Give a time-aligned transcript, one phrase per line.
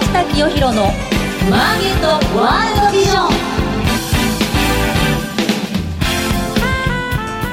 [0.00, 0.84] 下清弘の
[1.50, 2.06] マーケット
[2.38, 3.26] ワールドビジョン。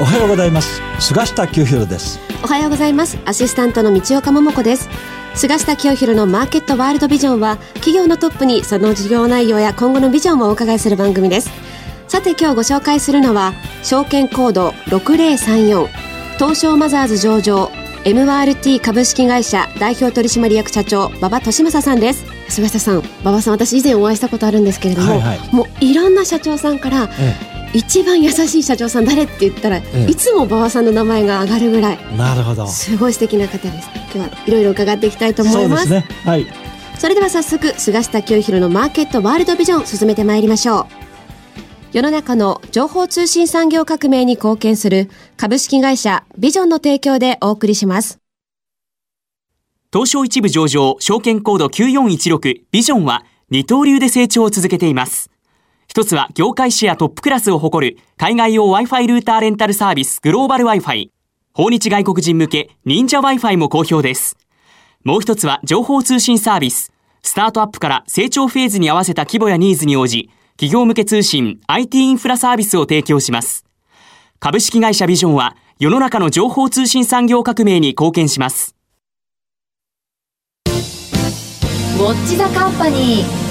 [0.02, 0.82] おはようございます。
[1.00, 2.20] 菅下清弘です。
[2.44, 3.18] おはようございます。
[3.26, 4.90] アシスタントの道岡桃子です。
[5.36, 11.50] 菅下清弘のマーケットワールドビジョンは企業のトップにその事業内容や今後のビジョンをお伺いする番組です。
[12.10, 13.54] さて今日ご紹介するのは
[13.84, 15.88] 証券コード6034
[16.40, 17.70] 東証マザーズ上場
[18.04, 27.36] MRT 株式会社代表取締役社長馬場俊正さんです菅下さん馬場さん私以前お会いしたことあるんですけれども、はいはい、もういろんな社長さんから、え
[27.74, 32.68] え、一番優しい社長さん誰って言ったら、ええ、いつも馬場さんの名前が上がるぐらいなるほど。
[32.68, 33.90] すごい素敵な方です。
[34.14, 36.06] 今日はいろいろ伺っていきたいと思いますね。
[36.26, 36.48] はい。
[36.98, 40.86] それでは早速菅下清弘のマーケットワールドビジョン進めてまいりましょう。
[41.92, 48.20] 世の中の情報通信産業革命に貢献する株式会社ビジョンの提供でお送りします。
[49.92, 55.32] 東証一部上場証券コード9416ビジョンは二刀流で成長を続けています。
[55.88, 61.10] 一つは業界シェアトップクラスを誇る海外用 Wi-Fi ルーターレンタルサービスグローバル Wi-Fi。
[61.54, 64.38] 訪日外国人向け忍者 Wi-Fi も好評です。
[65.04, 66.92] もう一つは情報通信サービス。
[67.24, 73.66] スタートアップから成長フェーズに合わせた規模やニーズに応じ、企業向け通信 IT インフラサービスを提供します。
[74.40, 78.76] 株式会社ビジョンは世の中の情報通信産業革命に貢献します。
[82.04, 83.50] ォッチザカンパニー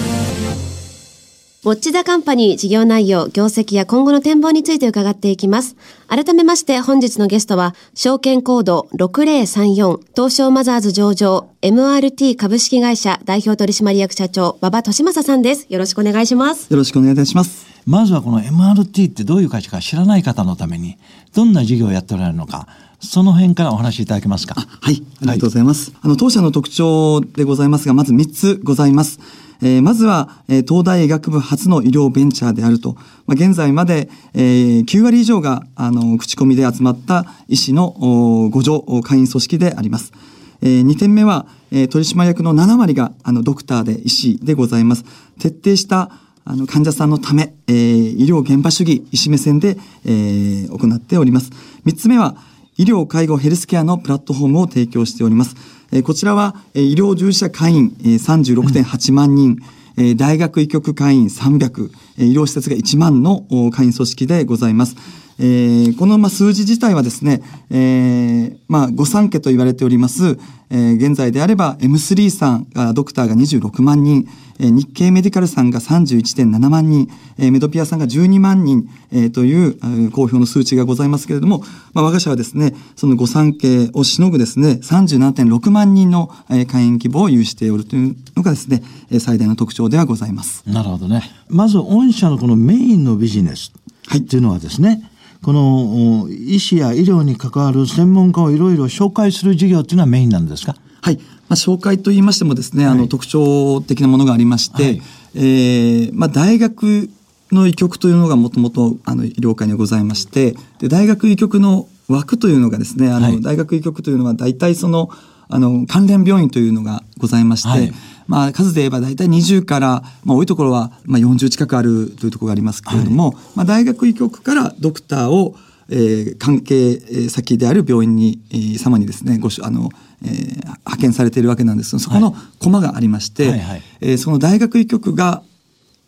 [1.64, 5.76] ウォッチザカンパニー事業内容、業績や今後の展望について伺っていきます。
[6.06, 15.66] 改めまして本日のゲストは、証券コード6034東証マザーズ上場 MRT 株式会社代表取締役社長馬場俊正さんです。
[15.68, 16.70] よろしくお願いします。
[16.70, 17.66] よろしくお願いいたします。
[17.84, 20.96] まずはこの MRT ってどういう会社か知らない方のために、
[21.34, 22.66] どんな事業をやっておられるのか、
[23.00, 24.54] その辺からお話しいただけますか？
[24.54, 25.90] はい、ありがとうございます。
[25.92, 29.20] はい、あの、当社の特徴でございますが、まず3つございます。
[29.60, 32.94] えー、まずは、えー、東大医学部初の医療ベンチャーであると、
[33.26, 40.12] まあ、現在まで、えー、9割以上があの口コミで集まった医師の互助会員組織であります。
[40.60, 45.04] えー、2点目は、えー、取締役の7割があのドクターで医師でございます。
[45.40, 46.10] 徹底した
[46.44, 51.50] あの患者さんのため、えー、医療現場主義、医師目線で、えー、行っております。
[51.84, 52.36] 3つ目は、
[52.78, 55.56] 医療介護ヘルスケアのプラットフォームを提供しております。
[56.04, 59.58] こちらは、医療従事者会員、36.8万人、
[59.96, 63.40] うん、大学医局会員300、医療施設が1万の
[63.72, 64.94] 会員組織でございます。
[65.40, 70.38] えー、このまあ数字自体はですね、えー、まあ、御三家と言われております、
[70.70, 74.28] えー、現在であれば M3 さんが、ドクターが26万人、
[74.58, 81.60] えー、日経メディカルさんが31.7万人、えー、メドピアさんが12万人、えー、という、えー、公表の数値がございますけれども、
[81.94, 88.82] まあ、我が社はですね、その御三家をしのぐですね、37.6万人の、えー、会員規模を有しておるというのがですね、
[89.20, 90.64] 最大の特徴ではございます。
[90.66, 91.22] なるほどね。
[91.48, 93.72] まず、御社のこのメインのビジネス
[94.16, 100.74] っていうのはですね、はいこの医師や医療に関わる専門家をいろいろ紹介する事業っていうのはメインなんですか？
[101.00, 101.16] はい。
[101.16, 105.02] まあ、紹介といいましてもですね、はい、あの、特徴的なものがありまして、はい、
[105.34, 107.08] えー、まあ、大学
[107.52, 115.08] の医局というのがもともと、あの、医療界にございまして、で、大学医局の枠というのがですね、あの、はい、大学医局というのは大体その、
[115.48, 117.92] あの、関連病院というのがございまして、はい、
[118.28, 125.56] まあ、数で言えば大体20から、まあ、多いところは、まあ、40近くあるというところがありますけれども、はい、まあ、大学医局からドクターを、
[125.88, 126.98] えー、関係
[127.30, 129.88] 先である病院に、えー、様にですね、ごし、あの、
[130.22, 133.60] えー、派遣されているわけなんですが、そこの駒がありまして、はい。
[133.60, 135.42] はい、えー、その大学医局が、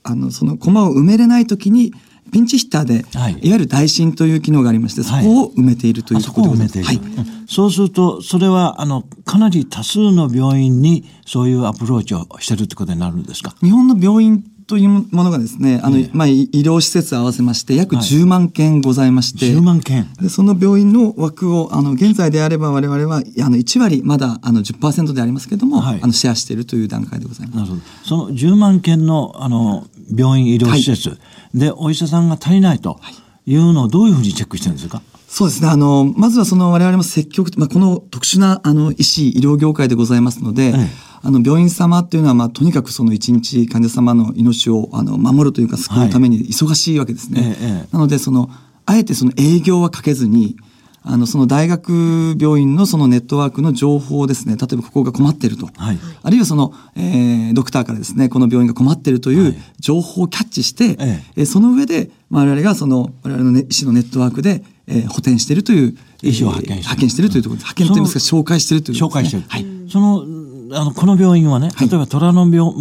[0.03, 1.95] あの、その駒を埋めれないときに、
[2.33, 6.79] ピンチヒッターで、はい、いわゆる代診という機能がありまして、そこを埋めているというところでございます。
[6.85, 7.01] はい、
[7.49, 13.55] そうすると、それは、あの、かなり多数の病院にそういうアプローチをしてるってことになるんですか？
[13.63, 20.09] 日本の病院というものがですね、あの、まあ、医療施設合わせまして、約10万件ございまして、はい、10万件。
[20.23, 27.57] で、その病院の枠を、あの、現在であれば我々は、あの、1割、まだ、あの、10%でありますけれども、はい、あの、シェアしているという段階でございます。
[27.57, 27.83] なるほど。
[28.05, 33.01] その10万件の、あの、病院医療施設、はい、で、お医者さんが足りないと
[33.47, 33.57] い。
[33.57, 35.03] うのをどういうふうにチェックしてるんですか？
[35.27, 35.69] そうですね。
[35.69, 40.73] あの、まずはその我々も積極、まあ、この特殊な、あの、医師、医療業界でございますので、
[41.23, 47.43] あの病院様っていうのは、まあ、とにかくその一日患者様の命をあの守るというか救うために忙しいわけですね。
[47.43, 48.51] はいなのでその
[48.87, 50.57] あえてその営業はかけずに
[51.03, 60.97] あのその大学病院のそのネットワークの情報をですね例えばここが困っていると、はい、あるいはその、えー、ドクターからですねこの病院が困っているという情報をキャッチして、はい、
[61.37, 67.73] えー、その上で我々がその我々の、ね、医師のネットワークで、えー、補填しているという医師を派遣して派遣しているというところです。
[67.73, 68.37] 派遣といいますか？
[68.37, 69.47] 紹介しているという、ね、紹介している。
[69.49, 69.67] はい。
[69.89, 70.27] その
[70.73, 72.73] あの、この病院はね、例えば虎ノ病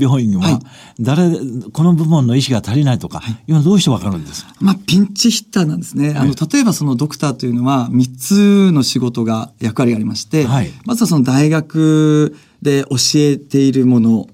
[0.00, 0.60] 病院は、
[0.98, 1.30] 誰、
[1.72, 4.54] この部門の医師が足りないとか、今どうしてわかるんですか？
[4.60, 6.14] まあ、ピンチヒッターなんですね。
[6.16, 10.70] あの、例えばそのドクターというのは、3つの仕事が、役割がありまして、はい。
[10.84, 14.26] まずはその大学で教えているもの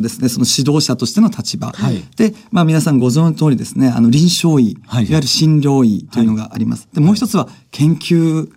[0.00, 1.72] ですね、その指導者としての立場。
[1.72, 2.02] はい。
[2.16, 5.06] で、まあ皆さんご存知の通りですね、あの臨床医、はい。
[5.06, 6.88] い、わゆる診療医というのがあります。
[6.92, 8.48] で、もう一つは研究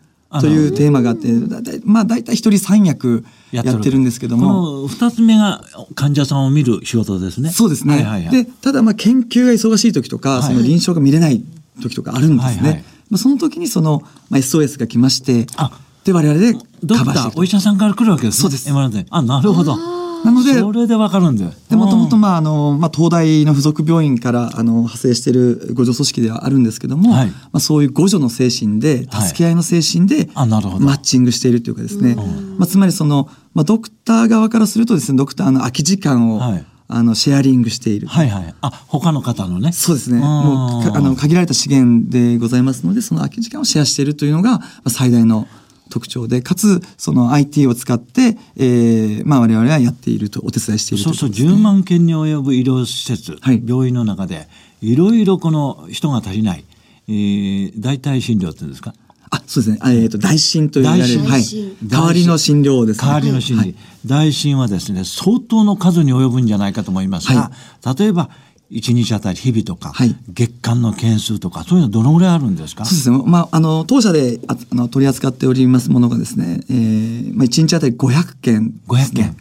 [0.42, 5.64] というテーマがあって、だいたいまあ大体一人三役やってるんですけども、この二つ目が
[5.96, 7.50] 患者さんを見る仕事ですね。
[7.50, 7.96] そうですね。
[7.96, 11.44] はいはいはい、で、ただまあ研究が忙しい時とか、はいその臨床が見れない
[11.82, 12.62] 時とかあるんですね。
[12.62, 15.72] はいはいまあその時にその、まあ、SOS が来まして、あ
[16.04, 16.54] で我々で
[16.84, 18.42] ドクター、カバーしていくお医者さんから来るわけですね。
[18.42, 18.70] そうです
[19.10, 19.76] あ、なるほど。
[20.24, 21.52] なのでそれでわかるんだよ。
[21.70, 32.16] で、もともとうんまああの、まあ東大の附属病院からあの派生している互助組織ではあるんですけども、はいまあそういう互助の精神で、はい助け合いの精神で、あなるほどマッチングしているというかですね、
[32.58, 38.08] まあつまりその、まあドクター側からするとですね、ドクターの空き時間を、はいあのシェアリングしている。
[38.08, 38.56] はいはい。
[38.62, 39.74] あ、他の方のね。
[39.74, 40.20] そうですね。
[40.20, 45.48] んもうかあの限られた資源でございますので、その空き時間をシェアしているというのがまあ最大の
[45.88, 51.60] 特徴で、かつその IT を使って、えー、まあ我々はやっているとお手伝いしているとそうそう、いうことですね。
[51.60, 53.62] 10万件に及ぶ医療施設、はい。
[53.66, 54.48] 病院の中で、
[54.82, 56.64] いろいろこの人が足りない、
[57.08, 58.94] えー、代替診療っていうんですか？
[59.30, 59.78] あ、そうですね。
[59.82, 61.44] あえっ、と、大診と言われる、大はい。
[61.44, 61.76] 診。
[61.84, 63.06] 代わりの診療ですね。
[63.08, 63.76] 代わりの診療、はい。
[64.06, 67.52] 大診はですね、相当の数に及ぶんじゃないかと思いますが、
[67.98, 68.30] 例えば、
[68.72, 70.16] 1日あたり日々とか、はい。
[70.30, 72.86] 月間の件数とか、そういうのどのぐらいあるんですか？
[72.86, 73.22] そうですね。
[73.26, 79.36] まあ、あの、当社でああの取り扱っておりますものがですね、えー、まあ、1日あたり500件ですね、500件。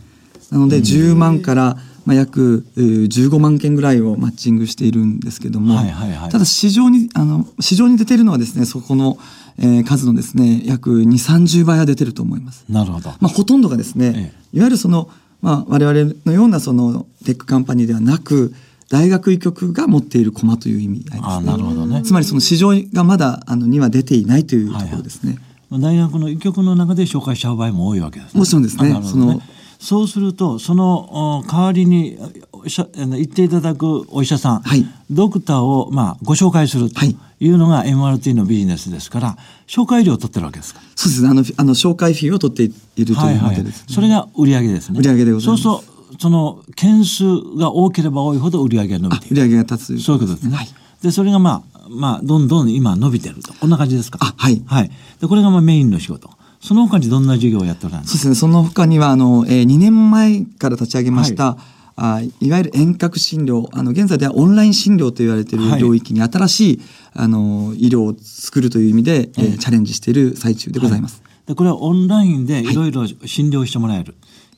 [0.52, 6.30] なので、10万から、まあ、約えー15万件ぐらいをマッチングしているんですけども、はいはいはい。
[6.30, 9.18] ただ市場に、あの、市場に出てるのはですね、そこの、
[9.58, 12.64] えー数のですね、約2、30倍は出てると思います。
[12.68, 13.08] なるほど。
[13.20, 14.56] まあ、ほとんどがですね、え。
[14.56, 15.08] いわゆるその、
[15.42, 18.54] まあ、我々のようなそのテックカンパニーではなく、
[18.88, 21.20] 大学医局が持っている駒という意味合いですね。
[21.22, 22.02] あなるほどね。
[22.02, 25.38] つまりその市場がまだあのには出ていないというところですね。
[25.72, 28.38] 大学の医局の中で紹介しちゃう場合も多いわけです、ね。
[28.38, 29.40] もちろんですねねその
[29.78, 39.36] そうすると、そのお代わりに言っていただくお医者さん、はいドクターを、まあ、ご紹介するとはいいうのが MRT のビジネスですから、
[39.66, 40.80] 紹介料を取ってるわけですか？
[40.96, 41.28] そうですね。
[41.28, 44.98] あの、あの紹介費を取っているというわけです、ねそれが売上ですね。
[44.98, 47.24] 売上でございますそうそう、その件数
[47.58, 49.42] が多ければ多いほど売上が伸びている。
[49.42, 50.56] 売上が立つそういうことですね。
[50.56, 50.68] はい。
[51.02, 53.52] で、それがまあ、まあ、どんどん今伸びてると。
[53.54, 54.18] こんな感じですか？
[54.22, 54.90] あはいはい。
[55.20, 56.30] で、これがまあメインの仕事。
[56.60, 58.18] その他にどんな事業をやっておられるんですか？
[58.22, 58.48] そうですね。
[58.48, 61.58] その他には、あの、えー、2年前から立ち上げました、
[61.96, 66.80] あいわゆる遠隔診療あの現在ではオンライン診療と言われているはい領域に新しい、
[67.14, 71.22] あの医療を作るという意味で、えーチャレンジしている最中でございます。
[71.46, 74.14] でこれはオンラインでいろいろ診療してもらえる、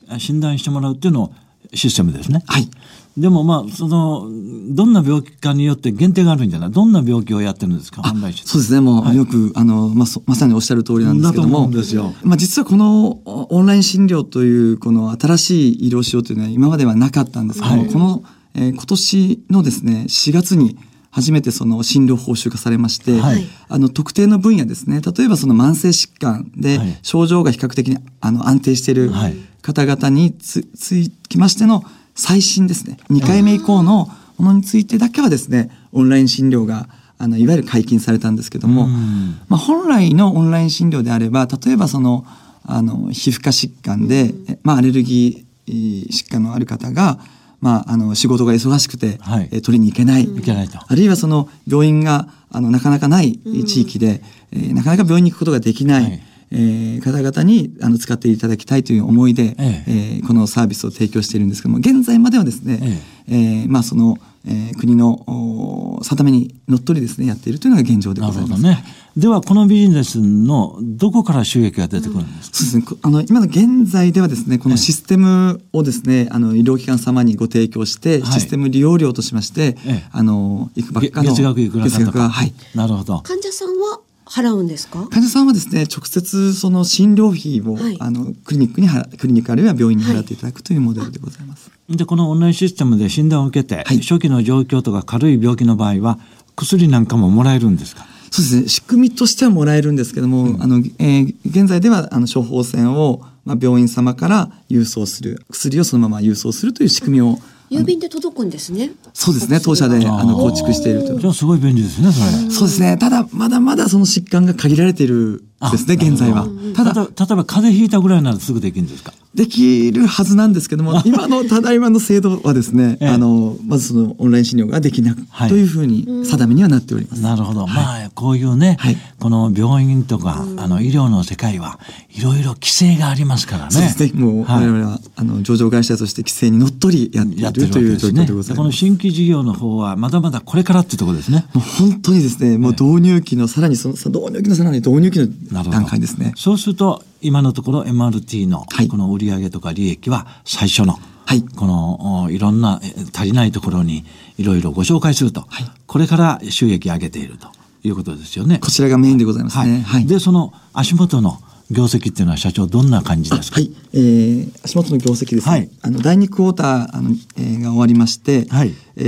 [0.09, 1.33] あ診断してもらうっていうのを
[1.73, 2.43] システムですね。
[2.47, 2.69] はい。
[3.17, 4.27] でもまあその
[4.73, 6.71] どんな病気かによって限定があるんじゃない？
[6.71, 8.01] どんな病気をやってるんですか？
[8.45, 8.79] そうですね。
[8.79, 11.65] もう、よく、あの、まあ、そまさにおっしゃる通りなんですけども。
[11.65, 18.23] うんですよまあ、実はこのおオンライン診療という、この新しい医療仕様というのは今まではなかったんですけども、はいこの、
[18.55, 20.77] えー今年のですね、4月に
[21.11, 23.45] 初めてその診療報酬化されまして、はい。
[23.67, 26.99] あの、特定の分野ですね、例えばその慢性疾患ではい。
[27.01, 29.35] 症状が比較的にあの安定しているはい。
[29.61, 30.95] 方々につつ
[31.27, 31.83] きましての
[32.15, 36.87] 最新ですね、2回目以降のものについてだけはですね、オンライン診療が
[37.17, 39.39] あのいわゆる解禁されたんですけども、うん。
[39.47, 42.25] まあ、本来のオンライン診療であれば例えばその
[42.63, 47.19] あの皮膚科疾患で、えまあ、アレルギー疾患のある方が、
[47.61, 49.49] まあ、あの仕事が忙しくて、はい。
[49.51, 50.79] え取りに行けない、いけないと。
[50.85, 56.23] あるいはその病院があのなかなかない地域で、えーなかなか病院に行くことができない、はい。
[56.51, 59.91] えー方々にあの使っていただきたいという思いで、ええ。
[60.23, 62.79] ーこのサービスを提供しているんですけども現在まではですね、
[63.27, 68.51] えーまあ、その、えー国のお定めにのっとりですねやっているというのが現状でなございます。
[68.53, 68.83] るほどね。
[69.19, 72.83] ではこのビジネスのどこから収益が出てくるんですか、そうですね。
[72.83, 81.29] こあの、今の現在ではですね、このシステムをですね、あの、医療機関様にご提供して、はいシステム利用料としまして、ええあの、いくばっかの。
[81.29, 82.19] 月額いくらか月とか。
[82.19, 82.53] 額ははい。
[82.75, 83.19] なるほど。
[83.19, 85.07] 患者さんは払うんですか？
[85.09, 91.69] 患者さんはですね、直接その診療費を、はいあの、クリニックに払、クリニックあるいは病院に払っていただくというモデルでございます。
[91.89, 96.19] でこのオンラインシステムで診断を受けて、はい初期の状況とか軽い病気の場合は
[96.55, 98.05] 薬なんかももらえるんですか？
[98.31, 98.67] そうですね。
[98.67, 107.39] 仕組みとしてはもらえるんですけども、あの、えー現在では、あの、処方箋を、まあ、病院様から郵送する、薬をそのまま郵送するという仕組みを、
[107.71, 111.19] 郵便で届くんですねそうですね、当社で、あの、構築していると。
[111.19, 112.51] じゃあすごい便利ですねそれ。
[112.51, 112.97] そうですね。
[112.97, 116.47] ただ、まだまだその疾患が限られているですね、現在は。
[116.75, 119.13] ただ、例えば例えば風邪ひいたぐらいならすぐできるんですか？
[119.35, 127.21] できるはずなんですけども、 今のただいまの制度はですね、ええあの、まずそのオンライン診療ができなく、はいというふうに定めにはなっております。
[127.21, 131.79] なるほど、まあこういうね、はいこの病院とか、あの医療の世界は
[132.15, 133.71] いろいろ規制がありますからね。
[133.71, 134.11] そうですね。
[134.15, 138.25] もう、はい我々は、あの、上場会社として規制にとりやっているるという状況ですね。
[138.25, 138.55] でございます。
[138.55, 141.45] この新規事業の方はまだまだこれからっていうところですね。
[141.53, 145.19] もう本当にですね、もう導入期のさらにその、さ導入期のさらに導入期
[145.53, 146.33] の段階ですね。
[146.35, 154.03] そうすると今のところ MRT のはいこの売上とか利益は最初の、はいこのおいろんなえ足りないところに
[154.37, 157.47] いろいろご紹介すると、はいこれから収益上げていると
[157.83, 158.59] いうことですよね。
[158.59, 159.81] こちらがメインでございますね。
[159.81, 160.05] はい。
[160.05, 161.39] でその足元の
[161.71, 163.59] 業績っていうのは社長どんな感じですか？
[163.59, 165.69] はい、えー、足元の業績ですね、はい。
[165.81, 168.73] あの第2クォーターあの、えーが終わりまして、はい。
[168.97, 169.03] え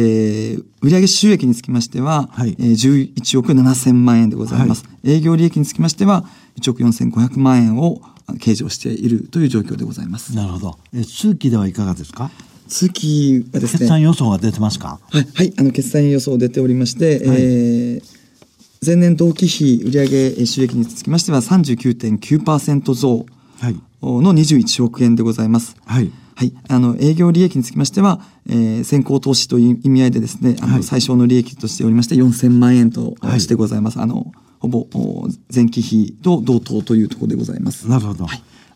[0.60, 2.56] ー売上収益につきましては、はい。
[2.60, 6.26] えー、11億7千万円でございます、営業利益につきましては
[6.60, 8.02] 1億4500万円を
[8.40, 10.36] 計上しているという状況でございます。
[10.36, 10.78] なるほど。
[10.94, 12.32] え通期ではいかがですか？
[12.68, 15.00] 通期はです決算ね予想は出てますか？
[15.10, 17.38] はい、はい、あの決算予想出ておりまして、はい。
[17.40, 18.21] えー
[18.84, 23.28] 前年同期比売上収益につきましては39.9%増
[23.60, 25.76] はいの21億円でございます。
[25.86, 34.00] はいはい、あの営業利益につきましては、えー先行投資という意味合いでですね、あの、はい最小の利益としておりまして4000万円とはいしてございます。
[34.00, 37.88] あのほぼお前期比と同等というところでございます。
[37.88, 38.26] なるほど。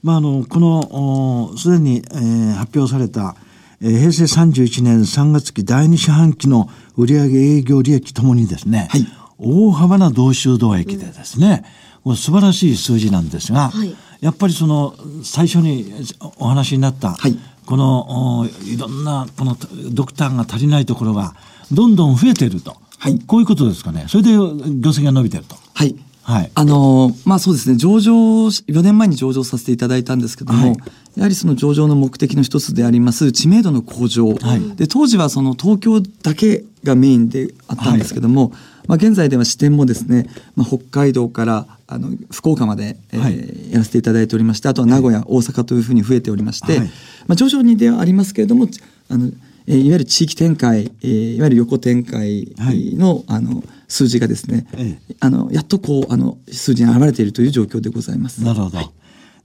[0.04, 3.36] まああのこのおすでに、えー発表された、
[3.82, 11.64] えー平成31年3月期第2四半期の売上営業利益ともにですね、はい大幅な同収同益でですね、
[12.04, 13.96] これ素晴らしい数字なんですが、はい。
[14.22, 15.92] やっぱりその最初に
[16.38, 17.38] お話になった、はい。
[17.66, 19.58] このおいろんなこの
[19.92, 21.36] ドクターが足りないところが
[21.72, 23.20] どんどん増えていると、はい。
[23.20, 24.06] こういうことですかね。
[24.08, 24.46] それで業
[24.92, 25.56] 績が伸びてると。
[25.74, 25.96] はい。
[26.26, 26.52] はい。
[26.56, 30.78] あのーまあそうですね、上場、4年前に上場させていただいたんですけども、はい。
[31.18, 34.76] やはりその上場の目的の一つであります知名度の向上、はい。
[34.76, 38.54] で当時はその東京だけがメインであったんですけども、
[38.88, 43.72] まあ現在では支店もですね、まあ、北海道からあの福岡まで、えーはい。
[43.72, 46.88] やらせていただいておりまして、あとは名古屋、大阪というふうに増えておりまして、はい。
[47.28, 48.68] まあ徐々にではありますけれども、
[49.10, 49.32] あの
[49.68, 52.96] えーいわゆる地域展開、えーいわゆる横展開はい。
[52.96, 55.16] の,、あの数字がですね、ええ。
[55.20, 58.44] あのやっとこうあの数字に現れているという状況でございます。
[58.44, 58.80] なるほど。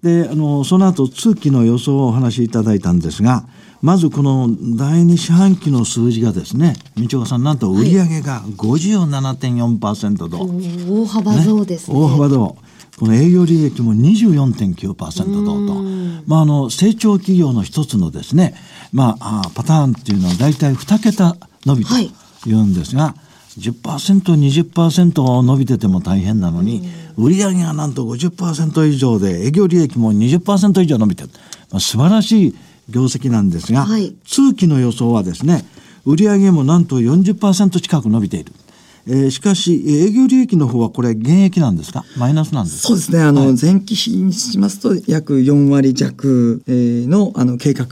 [0.03, 3.45] で、あの、その後、通期の予想をお話しいただいたんですが、
[3.83, 10.39] まずこの第二四半期の数字がですね、道岡さん、なんと売上が57.4%と、
[10.93, 11.99] 大幅増ですね。
[11.99, 12.57] 大幅増。
[12.99, 15.83] この営業利益も24.9%増と。
[16.27, 18.55] まあ、あの、成長企業の一つのですね、
[18.93, 22.13] まあ、あパターンっていうのは大体2桁伸びとはい
[22.47, 23.15] いうんですが、
[23.59, 24.35] 10%、
[24.73, 31.31] 20%伸びてても大変なのに、売上がなんと50%以上で、営業利益も20%以上伸びてる。
[31.71, 32.55] まあ、素晴らしい
[32.89, 35.65] 業績なんですが、はい通期の予想はですね、
[36.05, 38.53] 売上もなんと40%近く伸びている。
[39.07, 42.05] えーしかし、営業利益の方はこれ減益なんですか？
[42.17, 42.89] マイナスなんですか？
[42.89, 43.21] そうですね。
[43.23, 43.57] あの、はい。
[43.61, 47.87] 前期比にしますと約4割弱えーのあの計画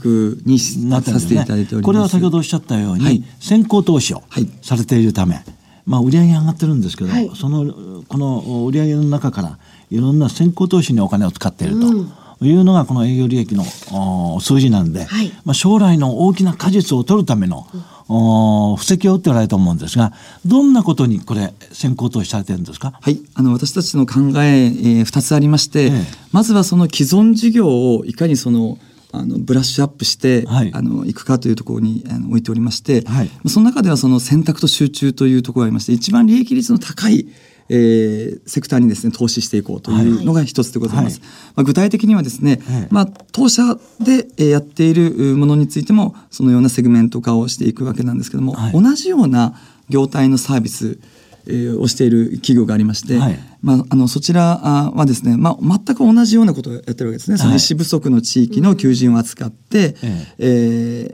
[0.45, 1.83] にしなってさせていただいております。
[1.83, 3.23] これは先ほどおっしゃったように、はい。
[3.39, 4.49] 先行投資をはい。
[4.61, 5.43] されているため、
[5.85, 7.31] まあ、売上上がってるんですけど、はい。
[7.35, 9.57] そのこの売上の中から
[9.89, 12.19] いろんな先行投資にお金を使っていると。
[12.41, 15.29] いうのがこの営業利益のお数字なんで、はい。
[15.43, 20.13] まあ、将来の大きな果実を取るための、お布石を打っておられると思うんですが
[20.43, 22.93] どんなことにこれ先行投資されてるんですか？
[22.99, 26.05] はい、あの私たちの考え、えー、2つありまして、ええ。
[26.31, 28.79] まずはその既存事業をいかにその
[29.11, 30.71] あのブラッシュアップして、はい。
[30.73, 33.29] あのいくかというところにあの置いておりまして、はい。
[33.47, 37.27] その中ではその選択と集中というところがありまして一番利益率の高い
[37.69, 41.19] えーセクターにですね投資していこうというのが一つでございます。
[41.19, 41.29] はい。
[41.55, 48.71] まあ、具体的にはですね、ええまあ、当社でえーやっているものについてもそのようなセグメント化をしていくわけなんですけども、はい。
[48.73, 49.53] 同じような
[49.89, 50.99] 業態のサービス
[51.47, 53.39] えーをしている企業がありまして、はい。
[53.61, 57.57] まあ、あのそちらあはですね、まあ、全く同じようなことをやってるわけですね、そのはい。
[57.57, 60.47] 医師不足の地域の求人を扱って、ええ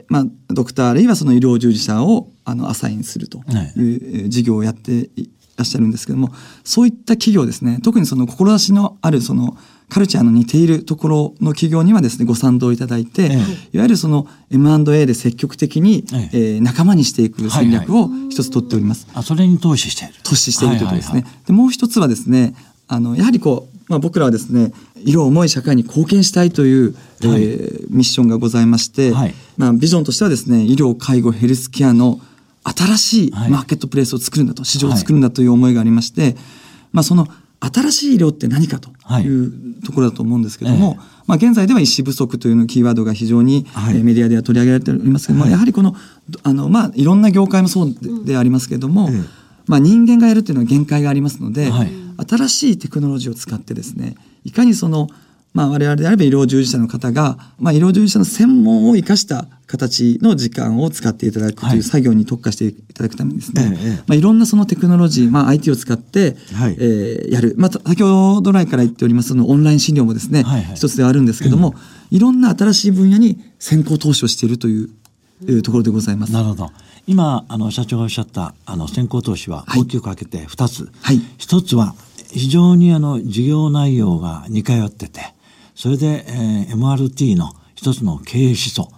[0.02, 3.38] ーまあ、ドクターあるいはその医療従事者をあのアサインすると
[3.76, 6.30] いう、事業をやっていらっしゃるんですけども
[6.64, 9.56] そういった企業ですね特にその志のあるその
[9.88, 13.34] カルチャーの似ているところの企業にはですねご賛同いただいて、ええ。
[13.72, 16.38] いわゆるその M&A で積極的に、ええ。
[16.58, 19.06] ー仲間にしていく戦略を一つ取っております。
[19.14, 20.14] あそれに投資している。
[20.24, 21.12] 投資しているということですね。
[21.12, 22.54] はいはいでもう一つはですね
[22.88, 27.42] あのやはりこう、まあ、僕らはですね色を重い社会に貢献したいという、はい。
[27.42, 29.34] えーミッションがございまして、はい。
[29.56, 32.20] まあ、ビジョンとしてはですね医療介護ヘルスケアの
[32.74, 33.50] 新しいはい。
[33.50, 36.36] マーケットプレイスを作るんだと、市場を作るんだという思いがありまして、
[36.92, 37.28] まあ、その
[37.60, 39.22] 新しい医療って何かとはい。
[39.24, 41.22] いうところだと思うんですけども、ええ。
[41.26, 43.96] まあ、現在では医師不足というのキーワードが非常に、はい。
[43.96, 45.52] えーメディアでは取り上げられておりますけども、はい。
[45.52, 45.94] やはりこの
[46.42, 47.94] あの、まあ、いろんな業界もそう
[48.24, 49.22] で,、でありますけども、ええ。
[49.66, 51.90] まあ、人間がやるっていうのは限界がありますので、はい。
[52.28, 55.08] 新しいテクノロジーを使ってですねいかにその、
[55.56, 61.76] まあ、我々であれば医療従事者の方が、まあ、医療従事者の専門を生かした形の時間を使っていただくとはい。
[61.78, 63.96] いう作業に特化していただくためにですね、ええええ。
[63.96, 66.76] まあ、いろんなそのテクノロジー、まあ、IT を使って、はい。
[66.78, 70.76] えーやる、まあ、た先ほど来から言っておりますそのオンライン診療もですね、はいはい。
[70.76, 71.74] 一つではあるんですけども、
[72.10, 74.90] いろんな新しい分野に先行投資をしているという、
[75.42, 76.32] えーところでございます。
[76.34, 76.70] なるほど。
[77.06, 79.80] 今あの社長がおっしゃったあの先行投資ははい。
[79.80, 80.90] 大きく分けて2つ。
[81.00, 81.20] はい。
[81.38, 81.94] 一つは
[82.32, 85.34] 非常にあの事業内容が似通ってて、
[85.76, 88.88] それで、えー MRT の一つの経営思想、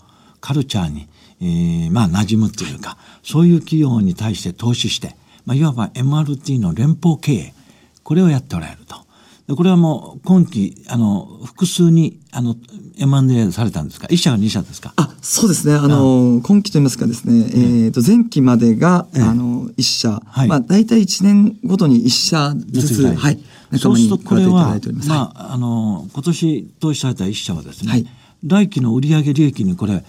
[0.40, 1.08] カルチャーに、
[1.42, 7.54] えーまあ馴染むっていうか、そういう企業に対して投資して、まあいわば MRT の連邦経営、
[8.04, 8.97] これをやっておられると。
[9.49, 12.54] でこれはもう今期あの複数にあの
[12.99, 14.06] M&A されたんですか？
[14.11, 14.92] 一社が二社ですか？
[14.97, 15.75] あそうですね。
[15.75, 19.23] あの今期といいますかですね、えー、と前期までが、ええ。
[19.23, 20.49] あの1社、はい。
[20.49, 23.38] まあ、大体1年ごとに1社ずつ、はい、仲
[23.76, 28.06] そうするとこれはまああの今年投資された一社はですね、はい。
[28.46, 30.04] 来期の売上利益にこれ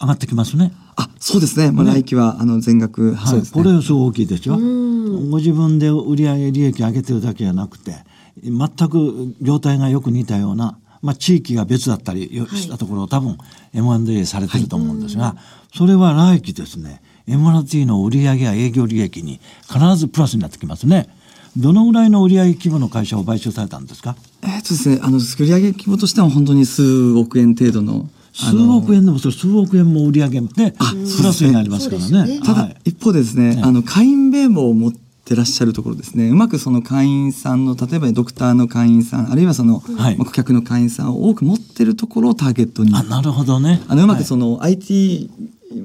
[0.00, 0.72] 上がってきますね。
[0.96, 1.92] あそうですね、まあ、ね。
[1.92, 3.42] 来期はあの全額、はい、ね。
[3.52, 4.56] これはすごい大きいですよ。
[4.56, 7.94] ご自分で売上利益上げてるだけじゃなくて、
[8.42, 13.38] 全く業態がよく似たような、まあ地域が別だったりよしたところを多分
[13.74, 15.36] M&A されてると思うんですが、
[15.74, 21.08] それは来期ですね、MRT の売上や営業利益に必ずプラスになってきますね。
[21.56, 24.16] どのぐらいの売上規模の会社を買収されたんですか？
[24.42, 28.08] えーっとですね、あの作り上げ規模としては本当に数億円程度の
[28.38, 32.36] あ数の億円でもそれ数億円も売り上げでプラスになりますからね。
[32.36, 32.40] ね。
[32.40, 32.76] ただ、はい。
[32.84, 40.16] 一方でですね、あの会員名簿を持ってらっしゃるところですねうまくその会員さんの例えばドクターの会員さんあるいはその、はい。
[40.16, 42.94] まあ顧客の会員さんを多く持ってるところをターゲットに。
[42.94, 43.80] あなるほどね。
[43.88, 44.24] あのうまくはい。
[44.26, 45.30] その IT、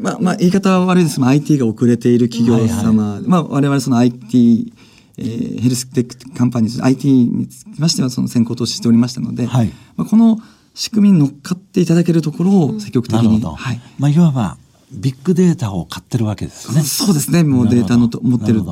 [0.02, 4.74] まあまあ言い方は悪いですが IT が遅れている企業様、まあ我々その IT、
[5.18, 9.72] えーヘルステックカンパニーズ IT につきましてはその先行投資しておりましたので、はい。
[9.96, 10.40] まあ、この
[10.74, 13.56] 仕組みに乗っかっていただけるところを積極的に、なるほど。
[13.56, 14.58] はい、まあいわば
[14.92, 16.82] ビッグデータを買ってるわけですね。
[16.82, 17.44] そうですね。
[17.44, 18.64] もうデータのと持ってる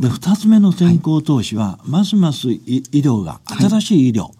[0.00, 4.30] で二つ目の先行投資は、ますます医医療が新しい医療、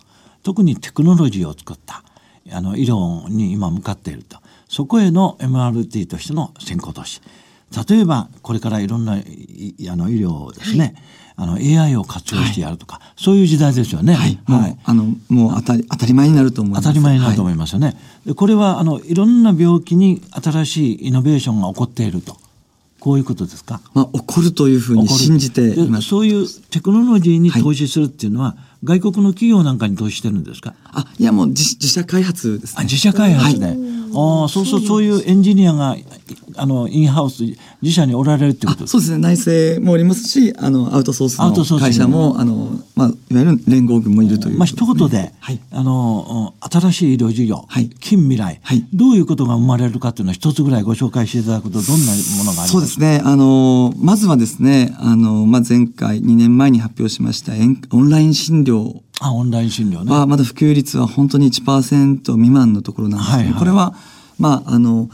[0.42, 2.02] 特にテクノロジーを作った
[2.50, 4.38] あの医療に今向かっていると。
[4.68, 7.20] そこへの MRT としての先行投資
[7.88, 10.94] 例えばこれからいろんないいあの医療をですね、
[11.37, 14.14] あの AI を活用してやるとか、そういう時代ですよね。
[14.14, 16.82] はい、もう、あの、もう当たり、当たり前になると思います。
[16.85, 17.54] 当たり前になると思はい。
[17.54, 17.96] いますよね。
[18.26, 22.37] でこれはあのいろんな病気に新しいイノベーションが起こっていると。
[23.00, 23.80] こういうことですか？
[23.94, 25.74] まあ、起こるというふうに信じて。
[26.02, 28.54] そういうテクノロジーに投資するっていうのは、
[28.85, 30.74] 外国の企業なんかに投資してるんですか？
[30.85, 32.76] あ、いや、もう自自社開発ですね。
[32.78, 33.74] あ自社開発で、
[34.14, 35.96] ああそうそうそういうエンジニアが
[36.57, 37.42] あのインハウス
[37.81, 38.92] 自社におられるってことですか？
[38.92, 39.18] そうですね。
[39.18, 44.59] 内製もおりますし、あの、アウトソースの会社も、あの、まあ、いわゆる連合軍もいるという。
[44.59, 45.61] まあ一言で、はい。
[45.72, 47.88] あの新しい医療事業、はい。
[48.01, 48.85] 近未来、はい。
[48.94, 52.66] どういうことが生まれるかっていうのを一つぐらいご紹介していただくとどんなものがありますか？
[52.68, 53.20] そうですね。
[53.25, 57.53] あの、まずはですね、あの、まあ、前回2年前に発表しました
[57.96, 60.12] オンライン診療あオンライン診療ね。
[60.12, 63.94] はまだ普及率は本当に1%未満のところなんですけど、はいはいこれは
[64.38, 65.09] まああの、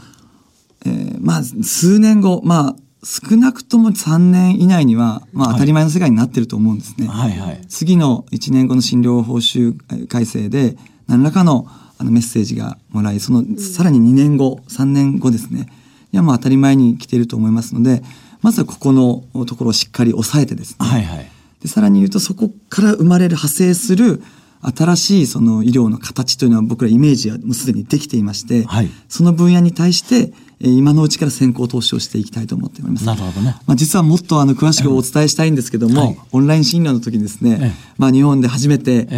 [0.85, 7.07] えーまあ数年後まあ少なくとも3年以内には、まあ、はい当たり前の世界になってると思うんですね。
[7.07, 7.61] はいはい。
[7.69, 9.75] 次の1年後の診療報酬
[10.07, 11.67] 改正で何らかの
[11.99, 15.67] あのメッセージがもらいそのさらに2年後3年後ですね
[16.13, 18.01] いやもう当たり前に来ていると思いますので
[18.41, 21.31] まずはここのところをしっかり押さえてですね、はいはい。
[21.61, 24.21] でさらに言うとそこから生まれる派生する
[24.61, 28.89] 新しいその医療の形というのは僕らイメージはもうすでにできていまして、はい。
[29.07, 33.05] その分野に対してえー今のうちから先行投資をしていきたいと思っております。
[33.05, 33.55] なるほどね。
[33.65, 36.17] まあ、実はもっとあの詳しくお伝えしたいんですけども、はい。
[36.33, 37.71] オンライン診療の時にですね、ええ。
[37.97, 39.17] まあ、日本で初めて、ええ。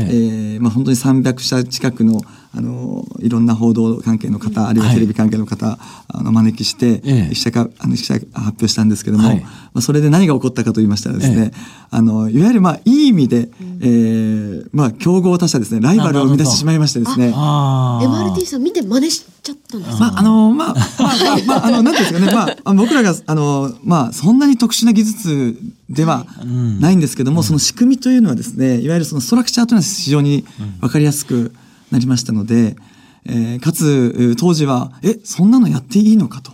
[0.57, 2.21] ーまあ、本当に300社近くの
[2.53, 5.77] あのいろんな報道関係の方、あるいははいテレビ関係の方、
[6.09, 7.33] あの招きして、ええ。
[7.33, 9.39] 記者かあの記者発表したんですけども、はい。
[9.39, 11.51] まあ、それで何が起こったかと言いましたらですね、
[11.89, 13.49] あのいわゆるまあいい意味で、
[13.81, 17.33] えーまあ、競合他社ですねライバルを生み出してしまいましてですね。
[17.33, 25.57] MRT さん見て真似しちゃったんですかまあ、あの、まあ、まあ、まあ、 まあ、あの、なんていうんですかね、まああの、僕らが、あの、まあ、そんなに特殊な技術
[25.89, 26.25] では
[26.79, 30.43] ないんですけども、その仕組みというのはですね、いわゆるそのストラクチャーというのは非常に
[30.81, 31.53] わかりやすく
[31.91, 32.75] なりましたので、
[33.25, 36.51] えーかつ、当時は、え、そんなのやっていいのかと。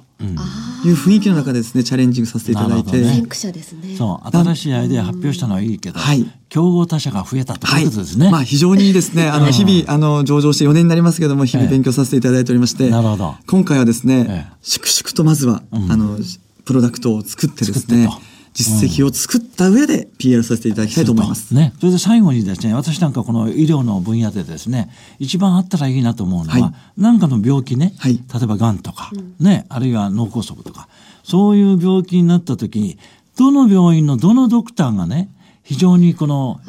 [0.83, 3.03] いう雰囲気の中でですねチャレンジングさせていただいて、ね。
[3.03, 3.95] 先駆者ですね。
[3.95, 8.31] そう新しいアイデア発表したのはいいけど、はい競合他社が増えたとはいいうことですね。
[8.31, 13.35] まあ非常にですね、 あの日々あの上場して4年になりますけども日々勉強させていただいておりまして、なるほど。
[13.45, 14.53] 今回はですね、ええ。
[14.61, 16.17] 粛々とまずは、あの
[16.65, 18.26] プロダクトを作ってですね作ってと
[18.57, 21.53] 実績を作った上で PR させていただきたいと思います。
[21.53, 24.89] ね、それで最後にですね私なんかこの医療の分野でですね
[25.19, 26.73] 一番あったらいいなと思うのは、はい。
[26.97, 28.15] 何かの病気ね、はい。
[28.15, 30.87] 例えばがんとか、ね、あるいは脳梗塞とか。
[31.23, 32.97] そういう病気になった時に
[33.37, 35.29] どの病院のどのドクターがね
[35.61, 36.59] 非常にこの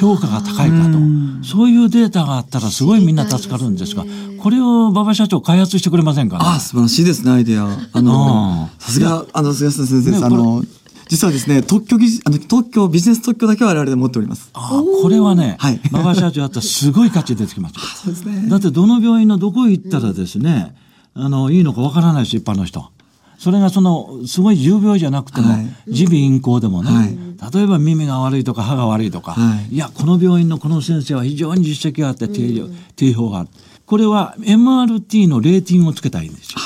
[0.00, 0.98] 評価が高いかと。
[1.44, 4.04] そういうデータがあったらすごいみんな助かるんですが
[4.42, 6.44] これを馬場社長開発してくれませんかね？
[6.44, 7.68] ああ素晴らしいですねアイデア。
[7.92, 10.20] あのあさすがあの菅下先生です。
[10.20, 10.64] ねあの
[11.08, 14.50] 実はですね特許技術あの特許ビジネス特許だけは我々で持っております。
[14.52, 17.80] ああこれはね、はい馬場社長だったらすごい価値出てきますよ。
[18.04, 20.74] そうですねだってどの病院のどこ行ったらですね、
[21.14, 22.90] あのいいのかわからないです一般の人。
[23.38, 27.18] それがそのすごい重病じゃなくても、はい耳鼻咽喉でもね、はい
[27.54, 33.48] 例えば耳が悪いとか歯が悪いとか、はいい、やこの病院のこの先生は非常に実績があって定評がある
[33.86, 36.58] これは MRT のレーティングをつけたらいいんですよ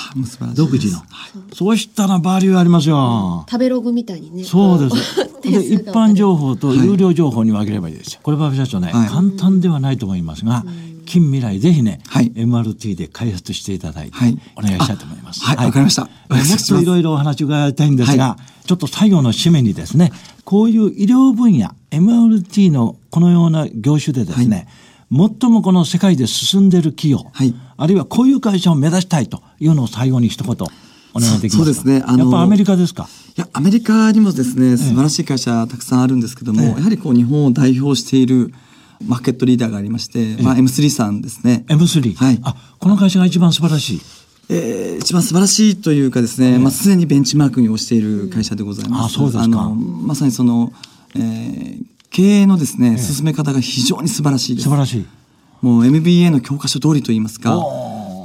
[0.54, 1.02] 独自の、
[1.54, 4.44] そうしたらバリューありますよ、食べログみたいにね。
[4.44, 5.32] そうです。
[5.42, 8.20] 点で一般情報と有料情報に分ければいいですよ。
[8.22, 9.08] これ馬場社長ね、はい。
[9.08, 10.64] 簡単ではないと思いますが、
[11.04, 12.30] 近未来ぜひね、はい。
[12.32, 14.38] MRT で開発していただいて、はい。
[14.56, 15.40] お願いしたいと思います。
[15.44, 16.08] あはいわかりました。
[16.30, 20.12] えーもっといろいろお話伺いたいんですが、はちょっと最後の締めにですね、
[20.44, 24.68] こういう医療分野、MRT のこのような業種でですね、
[25.14, 27.54] 最もこの世界で進んでいる企業、はい。
[27.76, 30.52] あるいはこういう会社を目指したいというのを最後に一言
[31.14, 31.58] お願いできますか？
[31.58, 32.02] そうですね。
[32.06, 33.08] あのやっぱアメリカですか？
[33.36, 36.68] いやアメリカにもですね素晴らしい会社たくさんあるんですけども、ええ。
[36.68, 38.54] やはりこう日本を代表している
[39.06, 41.64] マーケットリーダーがありまして、まあ、M3 さんですね。
[41.68, 42.40] M3、はい。
[42.42, 44.00] あこの会社が一番素晴らしい。
[44.48, 49.16] えー一番素晴らしいというかですね、まあ、すでにベンチマークに押している会社でございます。
[49.16, 49.46] あそうですか。
[49.48, 50.72] のまさにその、
[51.16, 54.64] えー経営のですね、進め方が非常に素晴らしいです。
[54.64, 55.06] 素晴らしい。
[55.62, 57.58] もう MBA の教科書通りといいますか、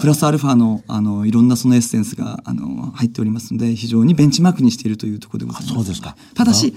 [0.02, 5.72] プラスアルファのあのいろんなそのエッセンスがあの入っておりますので、非常にベンチマークにしているというところでございます。
[5.72, 6.18] あそうですか。
[6.36, 6.76] ただし、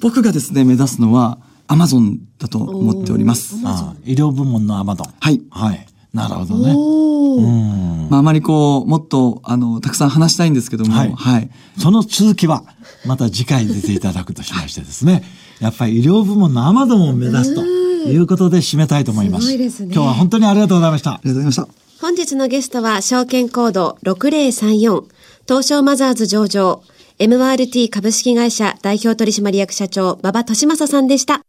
[0.00, 3.56] 僕がですね目指すのはアマゾンだと思っております。
[3.64, 5.42] あ医療部門のアマゾンはい。
[5.50, 5.86] はい。
[6.12, 6.72] なるほどね。
[6.76, 7.40] おー。
[7.40, 8.08] うん。
[8.10, 11.12] まああまりこうもっとあのたくさん話したいんですけども、はい。
[11.12, 11.50] はい。
[11.78, 12.62] その続きは
[13.06, 15.24] また次回出ていただくとしましてですね
[15.60, 21.84] やっぱり医療部門のアマゾンを目指すということで締めたいと思いますすごいですね今日は本当にありがとうございましたありがとうございました。
[22.00, 25.04] 本日のゲストは証券コード6034
[25.48, 26.82] 東証マザーズ上場
[27.18, 31.40] MRT 株式会社代表取締役社長馬場俊正さんでした。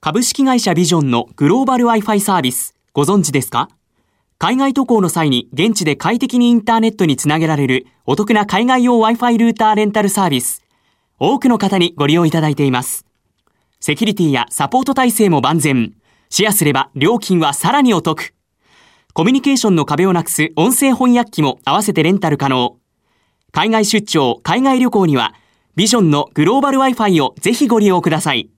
[0.00, 3.68] 株式会社ビジョンのグローバル Wi-Fi サービス、ご存知ですか？
[4.38, 10.62] 海外渡航の際に現地で快適にインターネットにつなげられるお得な海外用 Wi-Fi ルーターレンタルサービス。
[11.18, 13.04] 多くの方にご利用いただいています。
[13.80, 15.94] セキュリティやサポート体制も万全。
[16.30, 18.34] シェアすれば料金はさらにお得。
[19.14, 22.76] コミュニケーションの壁をなくす音声翻訳機も合わせてレンタル可能。
[23.50, 25.34] 海外出張、海外旅行には、
[25.74, 28.50] ビジョンのグローバル Wi-Fi をぜひご利用ください。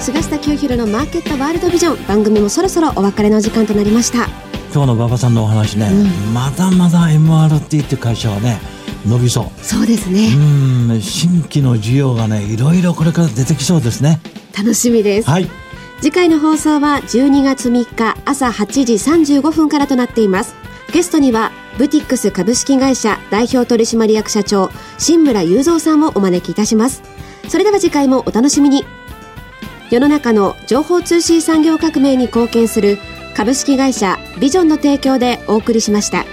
[0.00, 4.51] 菅下清弘のマーケットワールドビジョン番組もそろそろお別れの時間となりました。
[4.74, 5.90] 今日の馬場さんのお話ね、
[6.32, 8.58] まだまだ MRT っていう会社はね
[9.06, 9.62] 伸びそう。
[9.62, 10.28] そうですね。
[10.34, 14.18] うん新規の需要がねいろいろこれから出てきそうですね。
[14.56, 15.28] 楽しみです。
[15.28, 15.48] はい。
[16.00, 20.54] 次回の放送は12月3日朝8時35分からとなっています。
[20.90, 27.02] ゲストにはブティックス株式会社代表取締役社長新村雄三さんをお招きいたします。
[27.48, 28.86] それでは次回もお楽しみに。
[29.90, 32.98] 世の中の情報通信産業革命に貢献する
[33.34, 36.24] 株式会社ビジョンの提供でお送りしました。